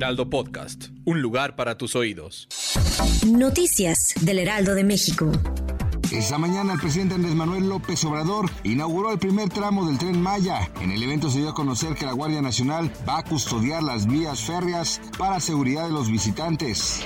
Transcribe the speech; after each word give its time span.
Heraldo 0.00 0.30
Podcast, 0.30 0.86
un 1.04 1.20
lugar 1.20 1.56
para 1.56 1.76
tus 1.76 1.94
oídos. 1.94 2.48
Noticias 3.26 4.14
del 4.22 4.38
Heraldo 4.38 4.74
de 4.74 4.82
México. 4.82 5.30
Esta 6.10 6.38
mañana 6.38 6.72
el 6.72 6.80
presidente 6.80 7.16
Andrés 7.16 7.34
Manuel 7.34 7.68
López 7.68 8.02
Obrador 8.06 8.50
inauguró 8.64 9.12
el 9.12 9.18
primer 9.18 9.50
tramo 9.50 9.86
del 9.86 9.98
tren 9.98 10.18
Maya. 10.18 10.70
En 10.80 10.90
el 10.90 11.02
evento 11.02 11.28
se 11.28 11.40
dio 11.40 11.50
a 11.50 11.54
conocer 11.54 11.96
que 11.96 12.06
la 12.06 12.12
Guardia 12.12 12.40
Nacional 12.40 12.90
va 13.06 13.18
a 13.18 13.24
custodiar 13.24 13.82
las 13.82 14.06
vías 14.06 14.40
férreas 14.40 15.02
para 15.18 15.38
seguridad 15.38 15.84
de 15.84 15.92
los 15.92 16.10
visitantes. 16.10 17.02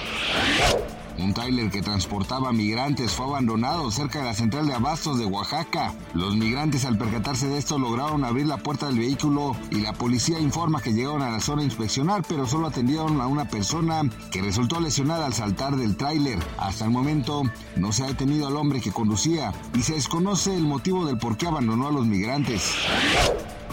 Un 1.18 1.32
tráiler 1.32 1.70
que 1.70 1.80
transportaba 1.80 2.52
migrantes 2.52 3.12
fue 3.12 3.26
abandonado 3.26 3.90
cerca 3.90 4.18
de 4.18 4.24
la 4.24 4.34
central 4.34 4.66
de 4.66 4.74
abastos 4.74 5.18
de 5.18 5.24
Oaxaca. 5.26 5.94
Los 6.12 6.36
migrantes 6.36 6.84
al 6.84 6.98
percatarse 6.98 7.46
de 7.46 7.58
esto 7.58 7.78
lograron 7.78 8.24
abrir 8.24 8.46
la 8.46 8.56
puerta 8.56 8.86
del 8.86 8.98
vehículo 8.98 9.56
y 9.70 9.80
la 9.80 9.92
policía 9.92 10.40
informa 10.40 10.82
que 10.82 10.92
llegaron 10.92 11.22
a 11.22 11.30
la 11.30 11.40
zona 11.40 11.62
a 11.62 11.66
inspeccionar, 11.66 12.24
pero 12.28 12.46
solo 12.46 12.66
atendieron 12.66 13.20
a 13.20 13.28
una 13.28 13.46
persona 13.46 14.02
que 14.32 14.42
resultó 14.42 14.80
lesionada 14.80 15.26
al 15.26 15.34
saltar 15.34 15.76
del 15.76 15.96
tráiler. 15.96 16.38
Hasta 16.58 16.84
el 16.84 16.90
momento 16.90 17.44
no 17.76 17.92
se 17.92 18.02
ha 18.02 18.08
detenido 18.08 18.48
al 18.48 18.56
hombre 18.56 18.80
que 18.80 18.90
conducía 18.90 19.52
y 19.74 19.82
se 19.82 19.94
desconoce 19.94 20.54
el 20.56 20.64
motivo 20.64 21.06
del 21.06 21.18
por 21.18 21.36
qué 21.36 21.46
abandonó 21.46 21.88
a 21.88 21.92
los 21.92 22.06
migrantes. 22.06 22.74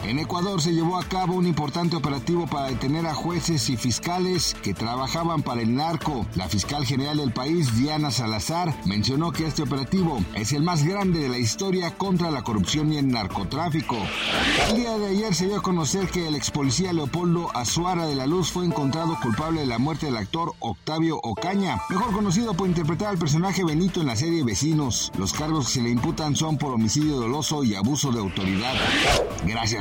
En 0.03 0.17
Ecuador 0.17 0.61
se 0.61 0.73
llevó 0.73 0.97
a 0.97 1.03
cabo 1.03 1.35
un 1.35 1.45
importante 1.45 1.95
operativo 1.95 2.47
para 2.47 2.67
detener 2.67 3.05
a 3.05 3.13
jueces 3.13 3.69
y 3.69 3.77
fiscales 3.77 4.55
que 4.63 4.73
trabajaban 4.73 5.43
para 5.43 5.61
el 5.61 5.75
narco. 5.75 6.25
La 6.35 6.49
fiscal 6.49 6.85
general 6.85 7.17
del 7.17 7.31
país, 7.31 7.77
Diana 7.77 8.09
Salazar, 8.09 8.73
mencionó 8.85 9.31
que 9.31 9.45
este 9.45 9.61
operativo 9.61 10.19
es 10.33 10.53
el 10.53 10.63
más 10.63 10.83
grande 10.83 11.19
de 11.19 11.29
la 11.29 11.37
historia 11.37 11.91
contra 11.91 12.31
la 12.31 12.41
corrupción 12.41 12.91
y 12.91 12.97
el 12.97 13.09
narcotráfico. 13.09 13.97
El 14.69 14.77
día 14.77 14.97
de 14.97 15.07
ayer 15.07 15.35
se 15.35 15.45
dio 15.45 15.57
a 15.57 15.61
conocer 15.61 16.07
que 16.07 16.27
el 16.27 16.35
ex 16.35 16.49
policía 16.49 16.93
Leopoldo 16.93 17.49
Azuara 17.55 18.05
de 18.07 18.15
la 18.15 18.25
Luz 18.25 18.51
fue 18.51 18.65
encontrado 18.65 19.17
culpable 19.21 19.61
de 19.61 19.67
la 19.67 19.77
muerte 19.77 20.07
del 20.07 20.17
actor 20.17 20.53
Octavio 20.59 21.19
Ocaña, 21.21 21.79
mejor 21.89 22.11
conocido 22.11 22.55
por 22.55 22.67
interpretar 22.67 23.09
al 23.09 23.17
personaje 23.17 23.63
Benito 23.63 24.01
en 24.01 24.07
la 24.07 24.15
serie 24.15 24.43
Vecinos. 24.43 25.11
Los 25.17 25.33
cargos 25.33 25.67
que 25.67 25.73
se 25.73 25.81
le 25.81 25.89
imputan 25.89 26.35
son 26.35 26.57
por 26.57 26.73
homicidio 26.73 27.17
doloso 27.17 27.63
y 27.63 27.75
abuso 27.75 28.11
de 28.11 28.19
autoridad. 28.19 28.73
Gracias 29.45 29.80